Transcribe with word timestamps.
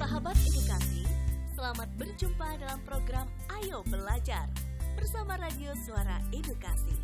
Sahabat 0.00 0.36
edukasi, 0.40 1.04
selamat 1.52 1.88
berjumpa 2.00 2.48
dalam 2.56 2.80
program 2.88 3.28
Ayo 3.60 3.84
Belajar 3.92 4.48
bersama 4.96 5.36
Radio 5.36 5.76
Suara 5.84 6.24
Edukasi. 6.32 6.96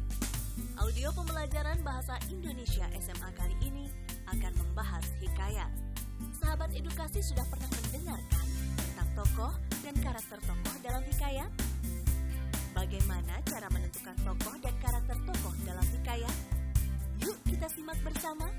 Audio 0.80 1.12
pembelajaran 1.12 1.84
bahasa 1.84 2.16
Indonesia 2.32 2.88
SMA 2.96 3.30
kali 3.36 3.52
ini 3.60 3.84
akan 4.32 4.52
membahas 4.64 5.04
hikayat. 5.20 5.93
Sahabat 6.38 6.70
edukasi 6.74 7.20
sudah 7.22 7.42
pernah 7.50 7.66
mendengarkan 7.70 8.46
tentang 8.78 9.08
tokoh 9.18 9.52
dan 9.82 9.94
karakter 9.98 10.38
tokoh 10.42 10.74
dalam 10.84 11.02
hikayat? 11.02 11.50
Bagaimana 12.74 13.34
cara 13.46 13.66
menentukan 13.70 14.16
tokoh 14.22 14.54
dan 14.62 14.74
karakter 14.78 15.18
tokoh 15.26 15.54
dalam 15.66 15.86
hikayat? 15.98 16.36
Yuk 17.22 17.38
kita 17.46 17.66
simak 17.70 17.98
bersama. 18.02 18.50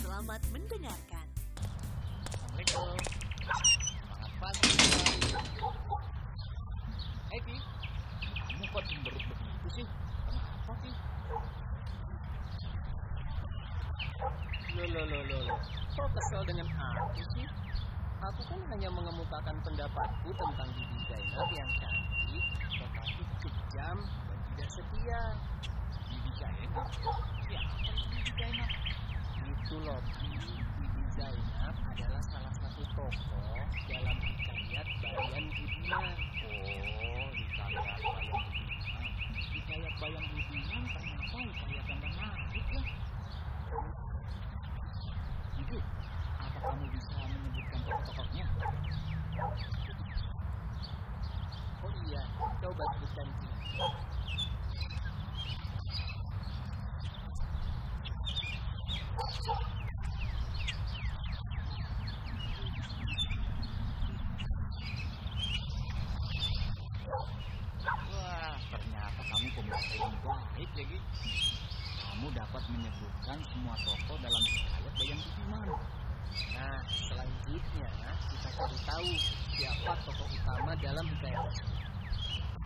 Selamat 0.00 0.40
mendengarkan. 0.52 1.26
Assalamualaikum. 2.60 2.96
Pagi. 7.30 7.56
Kok 8.70 8.84
begitu 8.86 9.68
sih? 9.74 9.86
Loh, 14.70 14.86
loh, 14.86 15.04
loh, 15.04 15.22
loh, 15.26 15.40
loh. 15.50 15.79
Kok 15.90 16.06
kesel 16.14 16.42
dengan 16.46 16.70
aku 16.70 17.22
sih? 17.34 17.46
Aku 18.20 18.40
kan 18.46 18.60
hanya 18.70 18.88
mengemukakan 18.94 19.56
pendapatku 19.64 20.28
tentang 20.32 20.68
Bibi 20.76 20.98
Zainab 21.08 21.48
yang 21.50 21.70
cantik, 21.82 22.44
tetapi 22.78 23.22
kejam 23.42 23.96
dan 23.98 24.38
tidak 24.52 24.68
setia. 24.70 25.22
Bibi 26.06 26.30
Zainab? 26.38 26.86
Siapa 27.42 27.74
itu 27.90 28.04
Bibi 28.06 28.32
Zainab? 28.38 28.70
Itu 29.40 29.76
loh. 29.82 30.00
Bibi 30.78 31.02
Zainab 31.16 31.74
adalah 31.90 32.22
salah 32.22 32.52
satu 32.54 32.82
tokoh 32.94 33.10
dalam 33.90 34.16
hikayat 34.20 34.86
Bayan 35.02 35.44
Budiman. 35.50 36.06
Oh, 36.46 37.28
hikayat 37.34 37.86
Bayan 37.98 38.46
Budiman. 38.46 39.06
Hikayat 39.50 39.94
Bayan 39.98 40.24
Budiman 40.30 40.82
ternyata 40.94 41.36
hikayat 41.40 41.84
yang 41.88 42.00
menarik 42.04 42.66
ya. 42.70 42.82
Itu, 45.60 45.76
apa 46.40 46.58
kamu 46.66 46.84
bisa 46.88 47.14
menyebutkan 47.20 47.80
tokoh-tokohnya? 47.84 48.46
Oh 51.84 51.92
iya, 52.08 52.22
coba 52.64 52.69
sebutkan. 52.80 53.28
Wah, 68.10 68.54
ternyata 68.70 69.20
kamu 69.28 69.48
pembaca 69.56 69.94
yang 69.96 70.14
baik 70.20 70.70
lagi. 70.76 70.98
Kamu 72.00 72.26
dapat 72.36 72.62
menyebutkan 72.68 73.38
semua 73.48 73.74
tokoh 73.84 74.16
dalam 74.20 74.42
hikayat 74.44 74.92
Bayan 74.96 75.18
Budiman. 75.24 75.68
Nah, 76.54 76.78
selanjutnya 76.88 77.90
kita 78.30 78.48
cari 78.54 78.78
tahu 78.84 79.08
siapa 79.56 79.92
tokoh 80.04 80.28
utama 80.28 80.72
dalam 80.78 81.06
hikayat. 81.08 81.54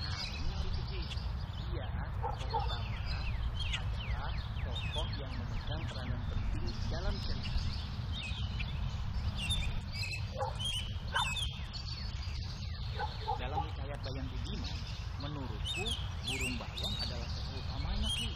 Nah, 0.00 0.20
benar 0.30 0.62
itu 0.64 0.82
Ki. 0.90 1.00
Iya, 1.70 1.86
tokoh 2.20 2.60
utama 2.60 2.98
adalah 3.76 4.32
tokoh 4.64 5.08
yang 5.20 5.32
memegang 5.36 5.82
peranan 5.88 6.20
penting 6.28 6.66
dalam 6.90 7.14
cerita. 7.24 7.52
Dalam 13.40 13.60
hikayat 13.64 14.00
Bayan 14.04 14.26
Budiman, 14.28 14.76
menurutku 15.20 15.84
burung 16.28 16.54
bayam 16.60 16.92
adalah 17.00 17.28
tokoh 17.32 17.56
utamanya 17.56 18.10
Ki. 18.20 18.28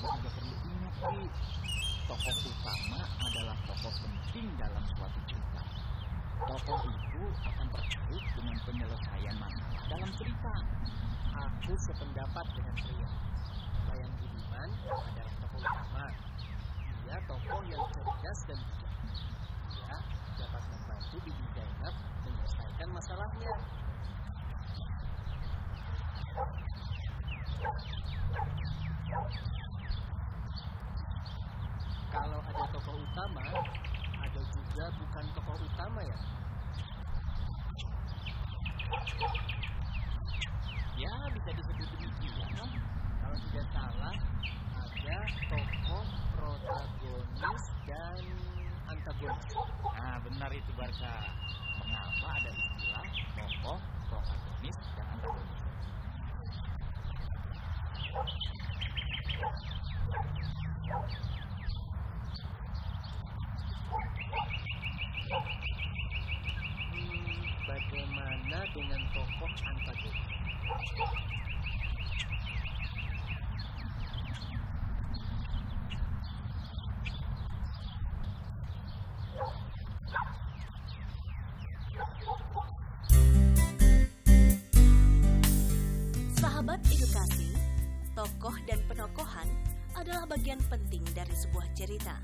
Kamu 0.00 0.16
juga 0.20 0.30
perlu 0.32 0.56
ingat 0.68 0.94
Ki, 1.00 1.24
tokoh 2.08 2.36
utama 2.44 3.00
adalah 3.24 3.56
tokoh 3.80 3.96
penting 4.04 4.44
dalam 4.60 4.84
suatu 4.92 5.20
cerita. 5.24 5.62
Tokoh 6.44 6.80
itu 6.84 7.24
akan 7.48 7.66
terkait 7.72 8.24
dengan 8.36 8.56
penyelesaian 8.68 9.36
masalah 9.40 9.82
dalam 9.88 10.10
cerita. 10.20 10.52
Aku 11.40 11.72
sependapat 11.88 12.46
dengan 12.52 12.74
pria. 12.76 13.08
Bayan 13.88 14.10
Budiman 14.20 14.70
adalah 14.84 15.34
tokoh 15.40 15.60
utama. 15.64 16.06
Dia 17.08 17.16
tokoh 17.24 17.60
yang 17.72 17.84
cerdas 17.96 18.40
dan 18.52 18.58
bijak. 18.60 18.94
Dia 19.72 19.96
dapat 20.44 20.62
membantu 20.68 21.16
Bibi 21.24 21.46
Zainab 21.56 21.94
menyelesaikan 22.28 22.88
masalahnya. 22.92 23.52
Kalau 32.10 32.42
ada 32.42 32.64
tokoh 32.74 32.98
utama, 32.98 33.46
ada 34.18 34.40
juga 34.50 34.84
bukan 34.98 35.24
tokoh 35.30 35.56
utama 35.62 36.00
ya. 36.02 36.18
Ya, 40.96 41.12
bisa 41.36 41.50
disebut 41.52 41.88
demikian. 41.92 42.68
Kalau 43.20 43.36
tidak 43.52 43.66
salah, 43.76 44.16
ada 44.80 45.18
tokoh 45.52 46.04
protagonis 46.32 47.64
dan 47.84 48.24
antagonis. 48.88 49.48
Nah, 49.92 50.16
benar 50.24 50.50
itu 50.56 50.72
Barca. 50.72 51.14
Mengapa 51.84 52.28
ada 52.40 52.48
istilah 52.48 53.06
tokoh 53.36 53.78
protagonis 54.08 54.76
dan 54.96 55.06
antagonis? 55.12 55.60
Hmm, 60.90 61.49
Sahabat 86.80 86.96
edukasi, 86.96 87.52
tokoh 88.16 88.56
dan 88.64 88.80
penokohan 88.88 89.48
adalah 90.00 90.24
bagian 90.24 90.56
penting 90.72 91.04
dari 91.12 91.36
sebuah 91.36 91.68
cerita. 91.76 92.16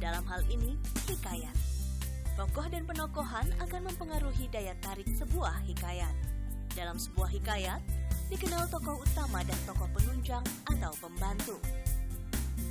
Dalam 0.00 0.24
hal 0.24 0.40
ini, 0.48 0.80
hikayat. 1.04 1.52
Tokoh 2.32 2.64
dan 2.72 2.88
penokohan 2.88 3.52
akan 3.60 3.92
mempengaruhi 3.92 4.48
daya 4.48 4.72
tarik 4.80 5.04
sebuah 5.04 5.60
hikayat. 5.68 6.16
Dalam 6.72 6.96
sebuah 6.96 7.28
hikayat, 7.28 7.82
dikenal 8.32 8.72
tokoh 8.72 9.04
utama 9.04 9.44
dan 9.44 9.58
tokoh 9.68 9.88
penunjang 9.92 10.44
atau 10.64 10.92
pembantu. 10.96 11.60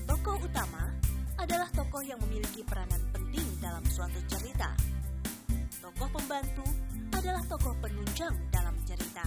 Tokoh 0.10 0.42
utama 0.42 0.90
adalah 1.38 1.70
tokoh 1.78 2.02
yang 2.02 2.18
memiliki 2.26 2.66
peranan 2.66 3.06
penting 3.14 3.46
dalam 3.62 3.86
suatu 3.86 4.18
cerita. 4.26 4.74
Tokoh 5.78 6.10
pembantu 6.10 6.66
adalah 7.14 7.46
tokoh 7.46 7.78
penunjang 7.78 8.34
dalam 8.50 8.74
cerita. 8.90 9.22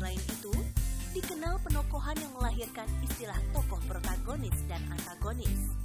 Selain 0.00 0.16
itu, 0.16 0.54
dikenal 1.12 1.60
penokohan 1.60 2.16
yang 2.16 2.32
melahirkan 2.32 2.88
istilah 3.04 3.36
tokoh 3.52 3.76
protagonis 3.84 4.56
dan 4.64 4.80
antagonis. 4.88 5.76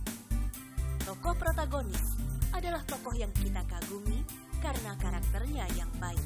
Tokoh 1.03 1.35
protagonis 1.35 2.15
adalah 2.55 2.79
tokoh 2.87 3.11
yang 3.11 3.27
kita 3.35 3.59
kagumi 3.67 4.23
karena 4.63 4.95
karakternya 5.03 5.67
yang 5.75 5.91
baik. 5.99 6.23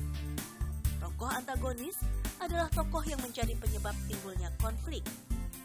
Tokoh 1.01 1.33
antagonis 1.33 1.97
adalah 2.38 2.69
tokoh 2.69 3.01
yang 3.09 3.18
menjadi 3.25 3.57
penyebab 3.57 3.97
timbulnya 4.06 4.53
konflik. 4.62 5.01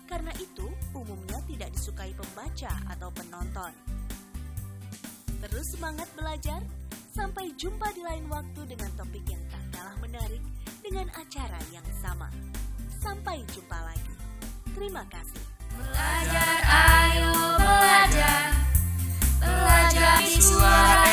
Karena 0.09 0.33
itu, 0.41 0.65
umumnya 0.97 1.45
tidak 1.45 1.77
disukai 1.77 2.17
pembaca 2.17 2.73
atau 2.89 3.13
penonton. 3.13 3.73
Terus 5.45 5.67
semangat 5.77 6.09
belajar, 6.17 6.65
sampai 7.13 7.53
jumpa 7.61 7.93
di 7.93 8.01
lain 8.01 8.25
waktu 8.33 8.65
dengan 8.65 8.89
topik 8.97 9.29
yang 9.29 9.45
tak 9.53 9.61
kalah 9.77 9.97
menarik 10.01 10.41
dengan 10.85 11.09
acara 11.17 11.57
yang 11.73 11.87
bersama. 12.05 12.29
Sampai 13.01 13.41
jumpa 13.57 13.81
lagi. 13.81 14.13
Terima 14.77 15.01
kasih. 15.09 15.41
Belajar, 15.73 16.57
ayo 16.69 17.33
belajar. 17.57 18.53
Belajar 19.41 20.21
di 20.21 20.37
suara. 20.37 21.04